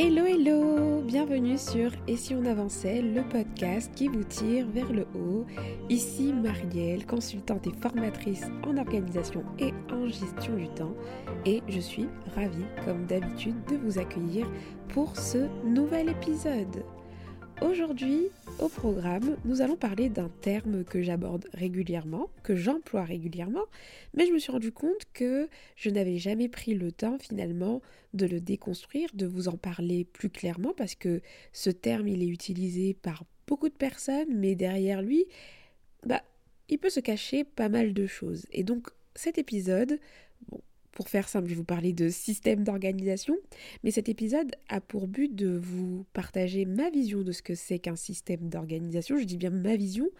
[0.00, 5.08] Hello hello, bienvenue sur Et si on avançait, le podcast qui vous tire vers le
[5.16, 5.44] haut.
[5.88, 10.94] Ici Marielle, consultante et formatrice en organisation et en gestion du temps
[11.44, 12.06] et je suis
[12.36, 14.48] ravie comme d'habitude de vous accueillir
[14.90, 16.84] pour ce nouvel épisode.
[17.60, 18.28] Aujourd'hui,
[18.60, 23.64] au programme, nous allons parler d'un terme que j'aborde régulièrement, que j'emploie régulièrement,
[24.14, 27.82] mais je me suis rendu compte que je n'avais jamais pris le temps finalement
[28.14, 31.20] de le déconstruire, de vous en parler plus clairement, parce que
[31.52, 35.24] ce terme, il est utilisé par beaucoup de personnes, mais derrière lui,
[36.06, 36.22] bah,
[36.68, 38.46] il peut se cacher pas mal de choses.
[38.52, 39.98] Et donc, cet épisode,
[40.98, 43.36] pour faire simple, je vais vous parler de système d'organisation,
[43.84, 47.78] mais cet épisode a pour but de vous partager ma vision de ce que c'est
[47.78, 49.16] qu'un système d'organisation.
[49.16, 50.10] Je dis bien ma vision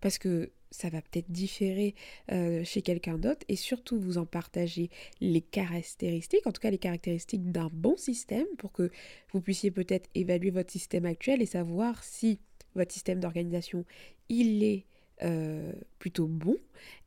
[0.00, 1.96] parce que ça va peut-être différer
[2.30, 6.78] euh, chez quelqu'un d'autre et surtout vous en partager les caractéristiques, en tout cas les
[6.78, 8.92] caractéristiques d'un bon système pour que
[9.32, 12.38] vous puissiez peut-être évaluer votre système actuel et savoir si
[12.76, 13.84] votre système d'organisation
[14.28, 14.84] il est
[15.22, 16.56] euh, plutôt bon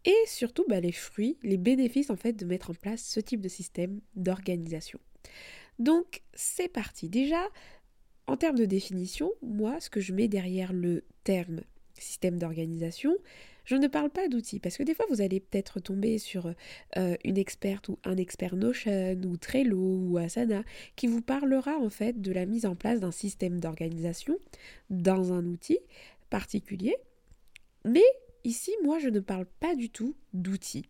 [0.04, 3.42] et surtout bah, les fruits, les bénéfices en fait de mettre en place ce type
[3.42, 5.00] de système d'organisation.
[5.80, 7.10] Donc c'est parti.
[7.10, 7.42] Déjà,
[8.28, 11.62] en termes de définition, moi ce que je mets derrière le terme
[11.98, 13.16] système d'organisation,
[13.64, 16.54] je ne parle pas d'outils parce que des fois vous allez peut-être tomber sur
[16.98, 20.64] euh, une experte ou un expert Notion ou Trello ou Asana
[20.96, 24.38] qui vous parlera en fait de la mise en place d'un système d'organisation
[24.90, 25.80] dans un outil
[26.30, 26.96] particulier
[27.86, 28.04] mais
[28.44, 30.86] ici, moi, je ne parle pas du tout d'outils.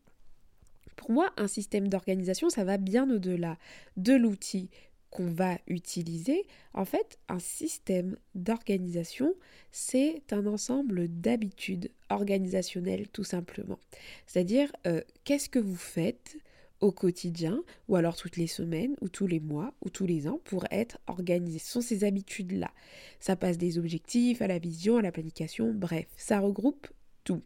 [0.95, 3.57] Pour moi, un système d'organisation, ça va bien au-delà
[3.97, 4.69] de l'outil
[5.09, 6.45] qu'on va utiliser.
[6.73, 9.35] En fait, un système d'organisation,
[9.71, 13.79] c'est un ensemble d'habitudes organisationnelles tout simplement.
[14.25, 16.37] C'est-à-dire, euh, qu'est-ce que vous faites
[16.81, 20.39] au quotidien, ou alors toutes les semaines, ou tous les mois, ou tous les ans,
[20.43, 21.59] pour être organisé.
[21.59, 22.71] Ce sont ces habitudes-là.
[23.19, 26.87] Ça passe des objectifs à la vision, à la planification, bref, ça regroupe
[27.23, 27.43] tout.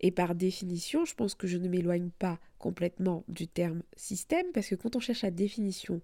[0.00, 4.68] Et par définition, je pense que je ne m'éloigne pas complètement du terme système, parce
[4.68, 6.00] que quand on cherche la définition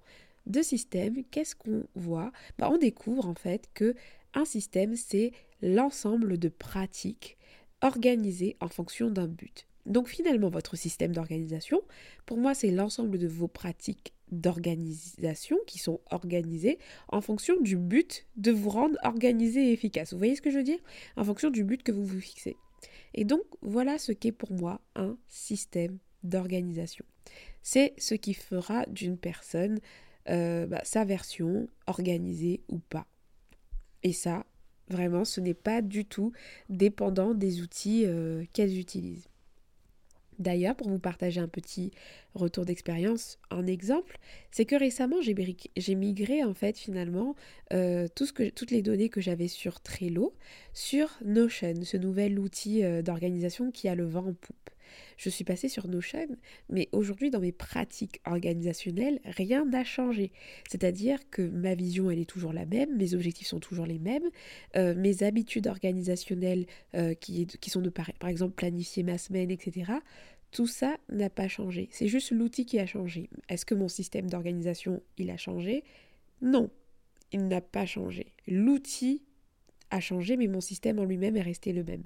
[0.47, 2.33] de système, qu'est-ce qu'on voit?
[2.59, 3.95] Bah, On découvre en fait que
[4.35, 7.37] un système, c'est l'ensemble de pratiques
[7.83, 9.67] organisées en fonction d'un but.
[9.87, 11.83] Donc finalement, votre système d'organisation,
[12.27, 18.27] pour moi, c'est l'ensemble de vos pratiques d'organisation qui sont organisées en fonction du but
[18.37, 20.13] de vous rendre organisé et efficace.
[20.13, 20.79] Vous voyez ce que je veux dire?
[21.17, 22.57] En fonction du but que vous vous fixez.
[23.15, 27.05] Et donc, voilà ce qu'est pour moi un système d'organisation.
[27.63, 29.81] C'est ce qui fera d'une personne
[30.29, 33.07] euh, bah, sa version organisée ou pas.
[34.03, 34.47] Et ça,
[34.89, 36.33] vraiment, ce n'est pas du tout
[36.69, 39.30] dépendant des outils euh, qu'elles utilisent.
[40.41, 41.93] D'ailleurs, pour vous partager un petit
[42.35, 44.19] retour d'expérience, un exemple,
[44.51, 47.37] c'est que récemment j'ai migré en fait finalement
[47.75, 50.33] euh, toutes les données que j'avais sur Trello
[50.73, 54.71] sur Notion, ce nouvel outil euh, d'organisation qui a le vent en poupe.
[55.17, 56.27] Je suis passée sur Notion,
[56.69, 60.33] mais aujourd'hui dans mes pratiques organisationnelles, rien n'a changé.
[60.69, 64.29] C'est-à-dire que ma vision, elle est toujours la même, mes objectifs sont toujours les mêmes,
[64.77, 66.67] euh, mes habitudes organisationnelles
[67.21, 69.93] qui, qui, sont de par exemple planifier ma semaine, etc.
[70.51, 71.89] Tout ça n'a pas changé.
[71.93, 73.31] C'est juste l'outil qui a changé.
[73.49, 75.85] Est-ce que mon système d'organisation, il a changé?
[76.43, 76.71] Non,
[77.33, 78.33] il n'a pas changé.
[78.49, 79.23] L'outil
[79.91, 82.03] a changé, mais mon système en lui-même est resté le même.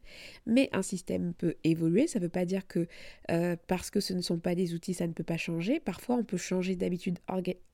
[0.47, 2.87] Mais un système peut évoluer, ça ne veut pas dire que
[3.31, 5.81] euh, parce que ce ne sont pas des outils, ça ne peut pas changer.
[5.81, 7.19] Parfois, on peut changer d'habitude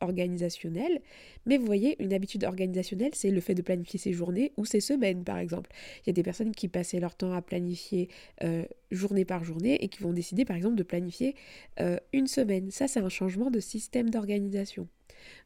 [0.00, 1.00] organisationnelle,
[1.46, 4.80] mais vous voyez, une habitude organisationnelle, c'est le fait de planifier ses journées ou ses
[4.80, 5.70] semaines, par exemple.
[6.04, 8.08] Il y a des personnes qui passaient leur temps à planifier
[8.42, 11.34] euh, journée par journée et qui vont décider, par exemple, de planifier
[11.80, 12.70] euh, une semaine.
[12.70, 14.88] Ça, c'est un changement de système d'organisation.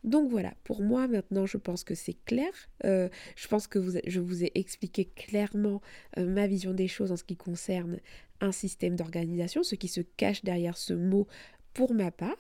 [0.05, 2.53] Donc voilà, pour moi maintenant je pense que c'est clair.
[2.85, 5.81] Euh, je pense que je vous ai expliqué clairement
[6.19, 7.99] euh, ma vision des choses en ce qui concerne
[8.41, 11.27] un système d'organisation, ce qui se cache derrière ce mot
[11.73, 12.37] pour ma part.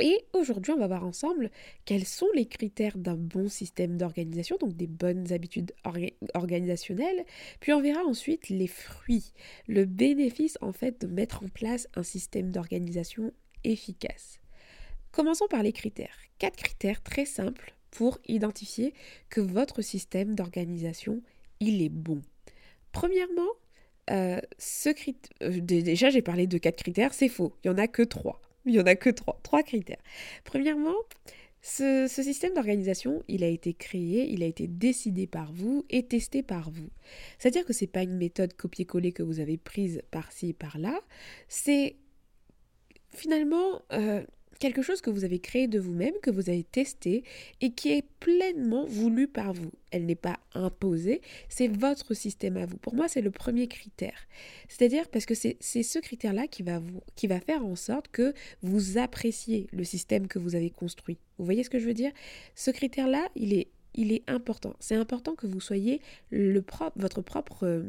[0.00, 1.50] Et aujourd'hui, on va voir ensemble
[1.84, 5.72] quels sont les critères d'un bon système d'organisation, donc des bonnes habitudes
[6.34, 7.24] organisationnelles.
[7.60, 9.32] Puis on verra ensuite les fruits,
[9.68, 13.32] le bénéfice en fait de mettre en place un système d'organisation
[13.64, 14.40] efficace.
[15.12, 16.16] Commençons par les critères.
[16.38, 18.94] Quatre critères très simples pour identifier
[19.28, 21.20] que votre système d'organisation,
[21.58, 22.22] il est bon.
[22.92, 23.50] Premièrement,
[24.10, 24.40] euh,
[25.42, 27.52] euh, déjà j'ai parlé de quatre critères, c'est faux.
[27.62, 28.40] Il n'y en a que trois.
[28.66, 29.38] Il n'y en a que trois.
[29.42, 30.02] Trois critères.
[30.44, 30.96] Premièrement,
[31.62, 36.42] ce, système d'organisation, il a été créé, il a été décidé par vous et testé
[36.42, 36.88] par vous.
[37.38, 40.98] C'est-à-dire que ce n'est pas une méthode copier-coller que vous avez prise par-ci, par-là.
[41.48, 41.96] C'est
[43.12, 44.24] finalement euh,
[44.60, 47.24] quelque chose que vous avez créé de vous-même, que vous avez testé
[47.60, 49.72] et qui est pleinement voulu par vous.
[49.90, 52.76] Elle n'est pas imposée, c'est votre système à vous.
[52.76, 54.28] Pour moi, c'est le premier critère.
[54.68, 58.34] C'est-à-dire parce que c'est ce critère-là qui, va vous, qui va faire en sorte que
[58.62, 61.18] vous appréciez le système que vous avez construit.
[61.38, 62.12] Vous voyez ce que je veux dire?
[62.54, 64.76] Ce critère-là, il est, il est important.
[64.78, 67.82] C'est important que vous soyez le propre, votre propre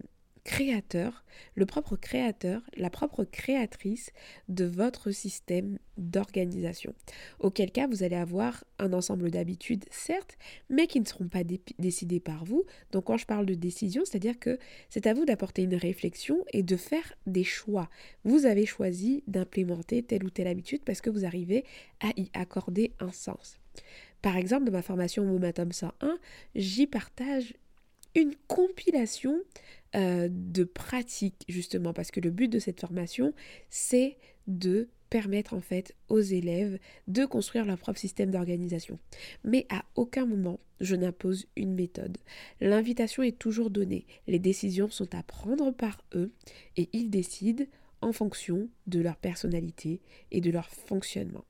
[0.43, 1.23] créateur,
[1.55, 4.11] le propre créateur, la propre créatrice
[4.49, 6.93] de votre système d'organisation.
[7.39, 10.37] Auquel cas, vous allez avoir un ensemble d'habitudes, certes,
[10.69, 11.43] mais qui ne seront pas
[11.79, 12.65] décidées par vous.
[12.91, 14.57] Donc quand je parle de décision, c'est-à-dire que
[14.89, 17.89] c'est à vous d'apporter une réflexion et de faire des choix.
[18.23, 21.65] Vous avez choisi d'implémenter telle ou telle habitude parce que vous arrivez
[21.99, 23.57] à y accorder un sens.
[24.21, 26.17] Par exemple, dans ma formation Momentum 101,
[26.55, 27.55] j'y partage
[28.15, 29.39] une compilation
[29.95, 33.33] euh, de pratique justement, parce que le but de cette formation,
[33.69, 34.17] c'est
[34.47, 38.97] de permettre en fait aux élèves de construire leur propre système d'organisation.
[39.43, 42.17] Mais à aucun moment, je n'impose une méthode.
[42.61, 44.05] L'invitation est toujours donnée.
[44.27, 46.31] Les décisions sont à prendre par eux
[46.77, 47.65] et ils décident
[48.01, 49.99] en fonction de leur personnalité
[50.31, 51.43] et de leur fonctionnement.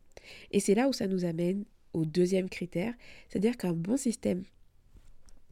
[0.51, 2.93] Et c'est là où ça nous amène au deuxième critère,
[3.29, 4.43] c'est-à-dire qu'un bon système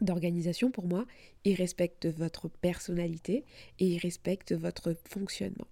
[0.04, 1.06] d'organisation, pour moi,
[1.46, 3.44] il respecte votre personnalité
[3.80, 5.68] et il respecte votre fonctionnement.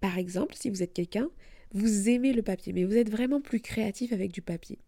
[0.00, 1.30] Par exemple, si vous êtes quelqu'un,
[1.72, 4.78] vous aimez le papier, mais vous êtes vraiment plus créatif avec du papier.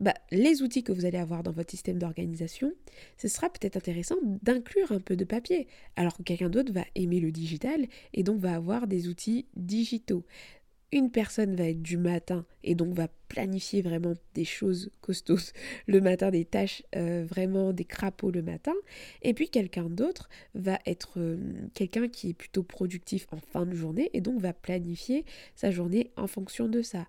[0.00, 2.72] Bah, les outils que vous allez avoir dans votre système d'organisation,
[3.16, 5.66] ce sera peut-être intéressant d'inclure un peu de papier,
[5.96, 10.24] alors que quelqu'un d'autre va aimer le digital et donc va avoir des outils digitaux
[10.92, 15.52] une personne va être du matin et donc va planifier vraiment des choses costauds
[15.86, 18.74] le matin, des tâches euh, vraiment des crapauds le matin,
[19.22, 21.38] et puis quelqu'un d'autre va être euh,
[21.74, 25.24] quelqu'un qui est plutôt productif en fin de journée et donc va planifier
[25.54, 27.08] sa journée en fonction de ça.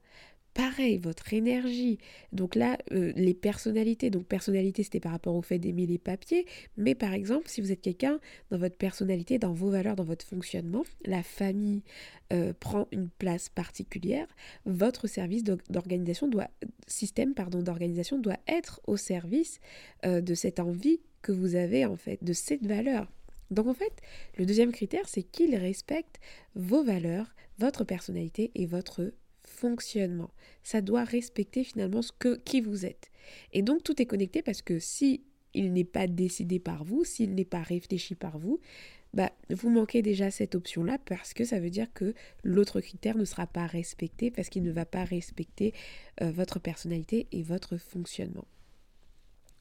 [0.54, 1.98] Pareil, votre énergie.
[2.32, 4.12] Donc là, euh, les personnalités.
[4.12, 6.46] Donc personnalité, c'était par rapport au fait d'aimer les papiers.
[6.78, 8.20] Mais par exemple, si vous êtes quelqu'un
[8.52, 11.82] dans votre personnalité, dans vos valeurs, dans votre fonctionnement, la famille
[12.32, 14.28] euh, prend une place particulière.
[14.66, 16.50] Votre service d'organisation doit,
[16.86, 19.60] système pardon d'organisation doit être au service
[20.06, 23.12] euh, de cette envie que vous avez en fait, de cette valeur.
[23.50, 23.94] Donc en fait,
[24.38, 26.20] le deuxième critère, c'est qu'il respecte
[26.56, 29.14] vos valeurs, votre personnalité et votre
[29.46, 30.32] fonctionnement.
[30.64, 33.12] Ça doit respecter finalement ce que, qui vous êtes.
[33.52, 35.24] Et donc tout est connecté parce que si
[35.54, 38.60] il n'est pas décidé par vous, s'il n'est pas réfléchi par vous,
[39.14, 43.26] bah, vous manquez déjà cette option-là parce que ça veut dire que l'autre critère ne
[43.26, 45.74] sera pas respecté parce qu'il ne va pas respecter
[46.22, 48.46] euh, votre personnalité et votre fonctionnement.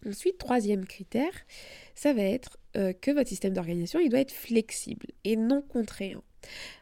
[0.07, 1.33] Ensuite, troisième critère,
[1.95, 6.25] ça va être euh, que votre système d'organisation, il doit être flexible et non contraignant.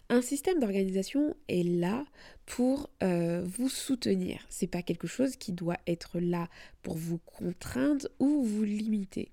[0.09, 2.05] Un système d'organisation est là
[2.47, 4.45] pour euh, vous soutenir.
[4.49, 6.49] C'est pas quelque chose qui doit être là
[6.83, 9.31] pour vous contraindre ou vous limiter.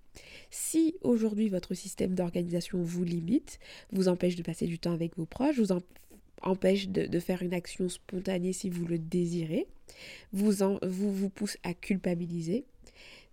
[0.51, 3.59] Si aujourd'hui votre système d'organisation vous limite,
[3.91, 5.75] vous empêche de passer du temps avec vos proches, vous
[6.41, 9.67] empêche de, faire une action spontanée si vous le désirez,
[10.31, 10.51] vous,
[10.83, 12.65] vous, vous pousse à culpabiliser,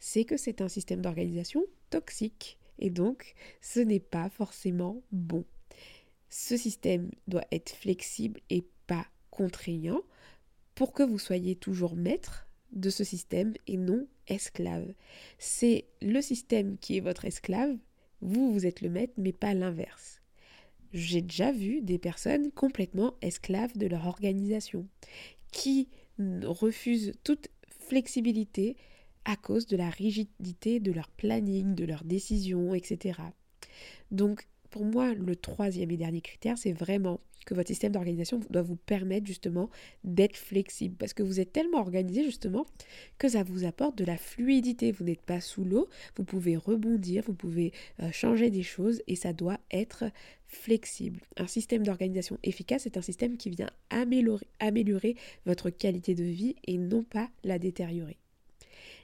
[0.01, 2.59] c'est que c'est un système d'organisation toxique.
[2.79, 5.45] Et donc, ce n'est pas forcément bon.
[6.37, 10.03] Ce système doit être flexible et pas contraignant
[10.75, 14.93] pour que vous soyez toujours maître de ce système et non esclave.
[15.39, 17.77] C'est le système qui est votre esclave,
[18.21, 20.23] vous, vous êtes le maître, mais pas l'inverse.
[20.93, 24.89] J'ai déjà vu des personnes complètement esclaves de leur organisation,
[25.53, 25.89] qui
[26.19, 28.77] refusent toute flexibilité
[29.25, 33.21] à cause de la rigidité de leur planning, de leurs décisions, etc.
[34.11, 38.63] Donc pour moi, le troisième et dernier critère, c'est vraiment que votre système d'organisation doit
[38.63, 39.71] vous permettre justement
[40.03, 42.67] d'être flexible parce que vous êtes tellement organisé justement
[43.17, 44.91] que ça vous apporte de la fluidité.
[44.91, 49.15] Vous n'êtes pas sous l'eau, vous pouvez rebondir, vous pouvez euh, changer des choses et
[49.15, 50.07] ça doit être
[50.49, 51.21] flexible.
[51.37, 55.15] Un système d'organisation efficace est un système qui vient améliorer,
[55.47, 58.17] votre qualité de vie et non pas la détériorer.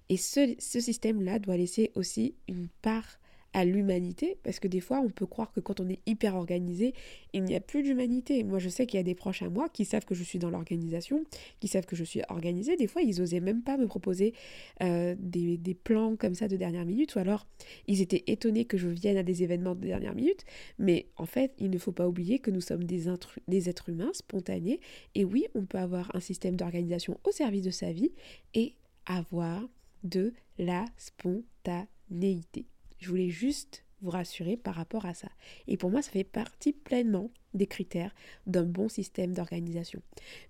[0.09, 3.20] Et ce, ce système-là doit laisser aussi une part
[3.53, 6.95] à l'humanité, parce que des fois on peut croire que quand on est hyper organisé,
[7.33, 8.45] il n'y a plus d'humanité.
[8.45, 10.39] Moi je sais qu'il y a des proches à moi qui savent que je suis
[10.39, 11.25] dans l'organisation,
[11.59, 14.35] qui savent que je suis organisée, des fois ils osaient même pas me proposer
[14.83, 17.47] euh, des, plans comme ça de dernière minute, ou alors
[17.87, 20.45] ils étaient étonnés que je vienne à des événements de dernière minute,
[20.79, 24.81] mais en fait il ne faut pas oublier que nous sommes des êtres humains spontanés,
[25.15, 28.13] et oui on peut avoir un système d'organisation au service de sa vie
[28.55, 28.75] et
[29.07, 29.69] avoir
[30.05, 32.67] de la spontanéité.
[33.01, 35.29] Je voulais juste vous rassurer par rapport à ça.
[35.67, 38.15] Et pour moi, ça fait partie pleinement des critères
[38.47, 40.01] d'un bon système d'organisation.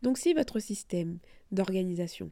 [0.02, 1.18] Donc si votre système
[1.50, 2.30] d'organisation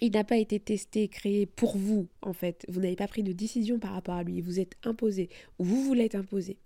[0.00, 2.66] il n'a pas été testé, créé pour vous, en fait.
[2.68, 4.40] Vous n'avez pas pris de décision par rapport à lui.
[4.40, 5.28] Vous êtes imposé
[5.58, 6.56] ou vous voulez être imposé.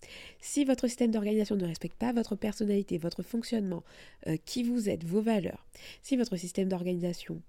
[0.40, 3.84] Si votre système d'organisation ne respecte pas votre personnalité, votre fonctionnement,
[4.26, 5.66] euh, qui vous êtes, vos valeurs,
[6.02, 7.40] si votre système d'organisation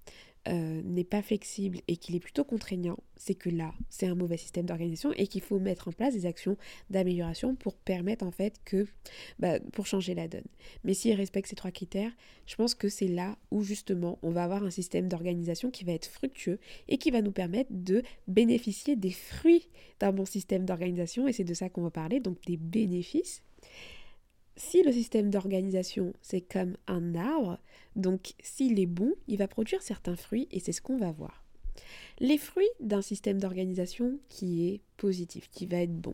[0.48, 4.38] euh, n'est pas flexible et qu'il est plutôt contraignant, c'est que là, c'est un mauvais
[4.38, 6.58] système d'organisation et qu'il faut mettre en place des actions
[6.89, 8.88] d'amélioration pour permettre en fait que,
[9.38, 10.48] bah, pour changer la donne.
[10.84, 12.12] Mais s'il respecte ces trois critères,
[12.46, 15.91] je pense que c'est là où justement on va avoir un système d'organisation qui va
[15.91, 19.67] être fructueux et qui va nous permettre de bénéficier des fruits
[20.00, 23.43] d'un bon système d'organisation et c'est de ça qu'on va parler, donc des bénéfices
[24.59, 27.59] si le système d'organisation, c'est comme un arbre,
[27.95, 31.43] donc s'il est bon, il va produire certains fruits et c'est ce qu'on va voir.
[32.19, 36.13] Les fruits d'un système d'organisation qui est positif, qui va être bon.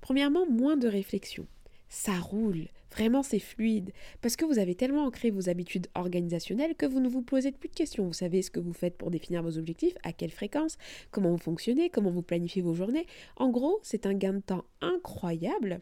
[0.00, 1.46] Premièrement, moins de réflexion.
[1.88, 6.86] Ça roule, vraiment c'est fluide, parce que vous avez tellement ancré vos habitudes organisationnelles que
[6.86, 8.06] vous ne vous posez plus de questions.
[8.06, 10.78] Vous savez ce que vous faites pour définir vos objectifs, à quelle fréquence,
[11.10, 13.06] comment vous fonctionnez, comment vous planifiez vos journées.
[13.36, 15.80] En gros, c'est un gain de temps incroyable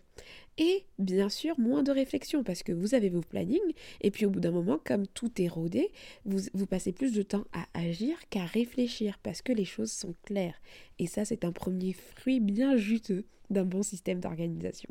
[0.59, 3.75] et bien sûr, moins de réflexion parce que vous avez vos plannings.
[4.01, 5.91] Et puis au bout d'un moment, comme tout est rodé,
[6.25, 10.15] vous, vous passez plus de temps à agir qu'à réfléchir parce que les choses sont
[10.25, 10.61] claires.
[10.99, 14.89] Et ça, c'est un premier fruit bien juteux d'un bon système d'organisation.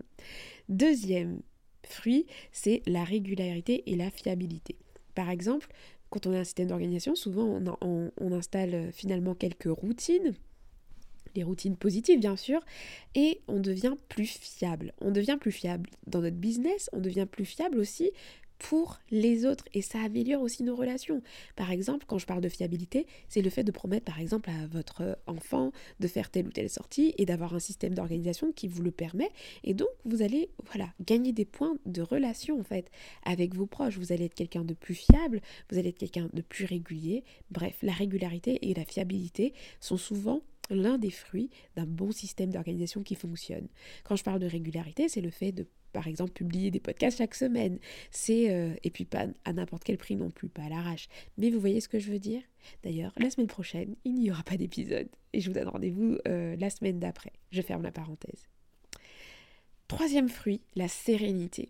[0.70, 1.42] Deuxième
[1.88, 4.76] fruit, c'est la régularité et la fiabilité.
[5.14, 5.68] Par exemple,
[6.10, 10.36] quand on a un système d'organisation, souvent on, installe finalement quelques routines
[11.36, 12.62] les routines positives bien sûr,
[13.14, 14.94] et on devient plus fiable.
[15.02, 18.12] On devient plus fiable dans notre business, on devient plus fiable aussi
[18.60, 21.22] pour les autres et ça améliore aussi nos relations.
[21.56, 24.68] Par exemple, quand je parle de fiabilité, c'est le fait de promettre par exemple à
[24.68, 28.82] votre enfant de faire telle ou telle sortie et d'avoir un système d'organisation qui vous
[28.82, 29.30] le permet
[29.64, 32.90] et donc vous allez voilà, gagner des points de relation en fait
[33.24, 36.42] avec vos proches, vous allez être quelqu'un de plus fiable, vous allez être quelqu'un de
[36.42, 37.24] plus régulier.
[37.52, 43.04] Bref, la régularité et la fiabilité sont souvent l'un des fruits d'un bon système d'organisation
[43.04, 43.68] qui fonctionne.
[44.04, 47.36] Quand je parle de régularité, c'est le fait de par exemple publier des podcasts chaque
[47.36, 47.80] semaine.
[48.12, 51.08] C'est euh, et puis pas à n'importe quel prix non plus, pas à l'arrache.
[51.38, 52.42] Mais vous voyez ce que je veux dire?
[52.84, 56.58] D'ailleurs, la semaine prochaine, il n'y aura pas d'épisode et je vous donne rendez-vous euh,
[56.58, 57.32] la semaine d'après.
[57.52, 58.50] Je ferme la parenthèse.
[59.88, 61.70] Troisième fruit, la sérénité.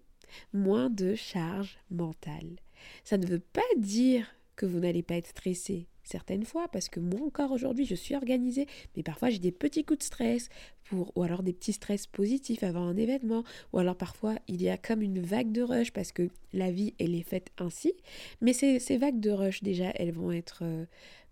[0.53, 2.55] Moins de charge mentale.
[3.03, 6.99] Ça ne veut pas dire que vous n'allez pas être stressé, certaines fois, parce que
[6.99, 10.49] moi encore aujourd'hui, je suis organisée, mais parfois j'ai des petits coups de stress,
[10.85, 13.43] pour, ou alors des petits stress positifs avant un événement,
[13.73, 16.93] ou alors parfois il y a comme une vague de rush, parce que la vie,
[16.99, 17.93] elle est faite ainsi,
[18.39, 20.85] mais ces, vagues de rush, déjà, elles vont être euh,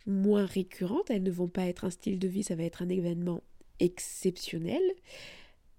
[0.05, 2.89] moins récurrentes, elles ne vont pas être un style de vie, ça va être un
[2.89, 3.41] événement
[3.79, 4.81] exceptionnel,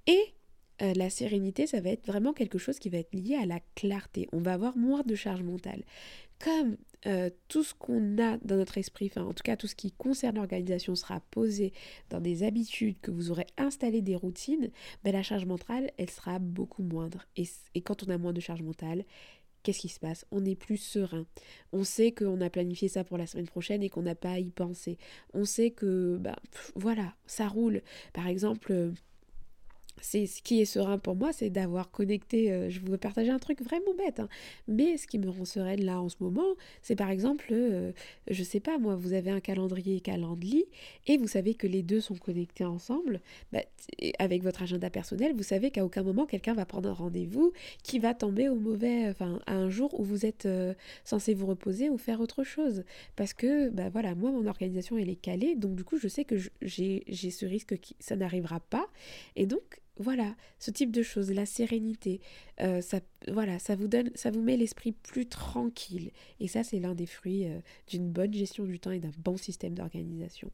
[0.06, 0.34] et
[0.82, 3.60] euh, la sérénité, ça va être vraiment quelque chose qui va être lié à la
[3.76, 4.28] clarté.
[4.32, 5.84] On va avoir moins de charge mentale.
[6.38, 6.76] Comme
[7.06, 9.92] euh, tout ce qu'on a dans notre esprit, enfin en tout cas tout ce qui
[9.92, 11.72] concerne l'organisation sera posé
[12.08, 14.70] dans des habitudes que vous aurez installé des routines,
[15.04, 17.26] ben, la charge mentale, elle sera beaucoup moindre.
[17.36, 17.46] Et,
[17.82, 19.04] quand on a moins de charge mentale,
[19.62, 20.24] qu'est-ce qui se passe?
[20.30, 21.26] On est plus serein.
[21.72, 24.38] On sait qu'on a planifié ça pour la semaine prochaine et qu'on n'a pas à
[24.38, 24.96] y penser.
[25.34, 26.36] On sait que, ben,
[26.74, 27.82] voilà, ça roule.
[28.14, 28.92] Par exemple, euh,
[30.04, 32.52] c'est ce qui est serein pour moi, c'est d'avoir connecté.
[32.52, 34.28] Euh, je veux partager un truc vraiment bête, hein.
[34.68, 37.90] mais ce qui me rend sereine là en ce moment, c'est par exemple, euh,
[38.28, 40.66] je sais pas moi, vous avez un calendrier Calendly
[41.06, 43.22] et vous savez que les deux sont connectés ensemble.
[43.50, 43.60] Bah,
[44.18, 47.98] avec votre agenda personnel, vous savez qu'à aucun moment quelqu'un va prendre un rendez-vous qui
[47.98, 51.88] va tomber au mauvais, enfin à un jour où vous êtes euh, censé vous reposer
[51.88, 52.84] ou faire autre chose,
[53.16, 56.26] parce que bah voilà, moi mon organisation elle est calée, donc du coup je sais
[56.26, 58.86] que j'ai ce risque qui ça n'arrivera pas,
[59.34, 62.20] et donc voilà, ce type de choses, la sérénité,
[62.60, 66.10] euh, ça, voilà, ça vous donne, ça vous met l'esprit plus tranquille.
[66.40, 69.36] Et ça, c'est l'un des fruits euh, d'une bonne gestion du temps et d'un bon
[69.36, 70.50] système d'organisation.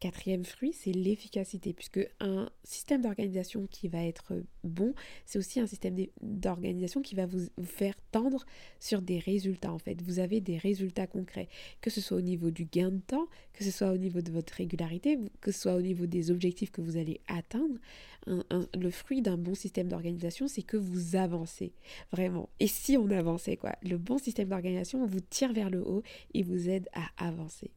[0.00, 4.34] Quatrième fruit, c'est l'efficacité, puisque un système d'organisation qui va être
[4.64, 4.94] bon,
[5.26, 8.44] c'est aussi un système d'organisation qui va vous, faire tendre
[8.78, 9.72] sur des résultats.
[9.72, 11.48] En fait, vous avez des résultats concrets,
[11.80, 14.30] que ce soit au niveau du gain de temps, que ce soit au niveau de
[14.30, 17.78] votre régularité, que ce soit au niveau des objectifs que vous allez atteindre.
[18.26, 21.72] le fruit d'un bon système d'organisation, c'est que vous avancez,
[22.12, 22.48] vraiment.
[22.60, 26.02] Et si on avançait, quoi, le bon système d'organisation vous tire vers le haut
[26.34, 27.70] et vous aide à avancer.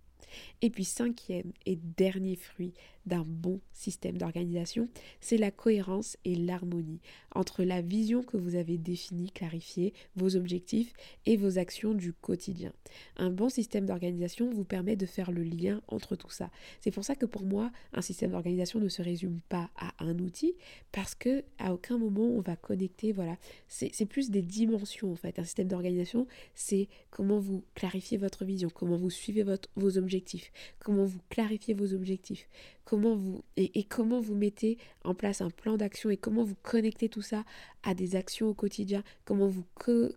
[0.62, 2.74] Et puis cinquième et dernier fruit
[3.06, 4.90] d'un bon système d'organisation,
[5.20, 7.00] c'est la cohérence et l'harmonie
[7.34, 10.94] entre la vision que vous avez définie, clarifiée, vos objectifs
[11.26, 12.74] et vos actions du quotidien.
[13.18, 16.52] Un bon système d'organisation vous permet de faire le lien entre tout ça.
[16.82, 20.20] C'est pour ça que pour moi, un système d'organisation ne se résume pas à un
[20.20, 20.54] outil
[20.92, 25.40] parce que à aucun moment on va connecter, voilà, c'est plus des dimensions en fait.
[25.40, 31.06] Un système d'organisation, c'est comment vous clarifiez votre vision, comment vous suivez vos objectifs, comment
[31.06, 32.48] vous clarifiez vos objectifs,
[32.92, 37.08] comment vous et, comment vous mettez en place un plan d'action et comment vous connectez
[37.08, 37.46] tout ça
[37.84, 39.64] à des actions au quotidien, comment vous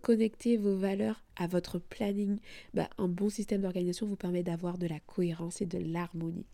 [0.01, 2.37] connectez vos valeurs à votre planning.
[2.73, 6.45] Bah, un bon système d'organisation vous permet d'avoir de la cohérence et de l'harmonie.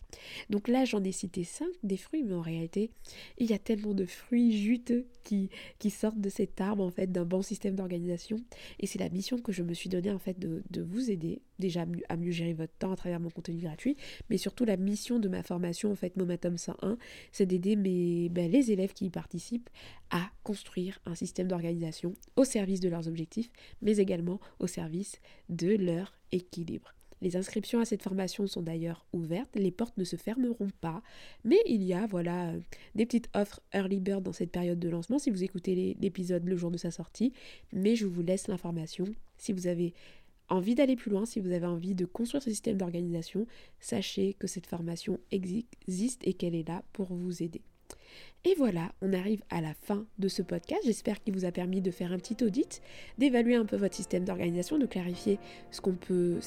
[0.50, 2.92] Donc là, j'en ai cité 5 des fruits, mais en réalité,
[3.38, 5.50] il y a tellement de fruits juteux qui,
[5.90, 8.38] sortent de cet arbre, en fait, d'un bon système d'organisation.
[8.80, 11.86] Et c'est la mission que je me suis donnée, en fait, de, vous aider, déjà
[12.10, 13.96] à mieux gérer votre temps à travers mon contenu gratuit,
[14.30, 16.98] mais surtout la mission de ma formation, en fait, Momentum 101,
[17.32, 19.70] c'est d'aider ben, les élèves qui y participent
[20.10, 23.52] à construire un système d'organisation au service de leurs objectifs,
[23.82, 26.94] mais également au service de leur équilibre.
[27.22, 31.04] Les inscriptions à cette formation sont d'ailleurs ouvertes, les portes ne se fermeront pas,
[31.44, 32.54] mais il y a voilà
[32.96, 35.20] des petites offres early bird dans cette période de lancement.
[35.20, 37.32] Si vous écoutez l'épisode le jour de sa sortie,
[37.72, 39.06] mais je vous laisse l'information.
[39.38, 39.94] Si vous avez
[40.50, 43.46] envie d'aller plus loin, si vous avez envie de construire ce système d'organisation,
[43.80, 47.62] sachez que cette formation existe et qu'elle est là pour vous aider.
[48.44, 50.82] Et voilà, on arrive à la fin de ce podcast.
[50.86, 52.82] J'espère qu'il vous a permis de faire un petit audit,
[53.20, 55.38] d'évaluer un peu votre système d'organisation, de clarifier
[55.70, 55.80] ce,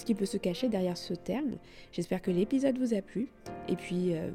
[0.05, 1.53] qui peut se cacher derrière ce terme.
[1.93, 3.29] J'espère que l'épisode vous a plu.
[3.69, 4.31] Et puis, euh,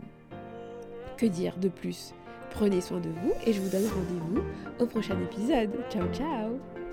[1.18, 2.14] que dire de plus?
[2.52, 4.42] Prenez soin de vous et je vous donne rendez-vous
[4.80, 5.72] au prochain épisode.
[5.90, 6.89] Ciao ciao